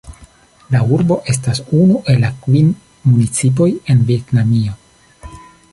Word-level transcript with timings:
La 0.75 0.79
urbo 0.95 1.17
estas 1.33 1.61
unu 1.81 2.01
el 2.13 2.17
la 2.23 2.33
kvin 2.45 2.73
municipoj 3.11 3.71
en 3.95 4.05
Vjetnamio. 4.11 4.79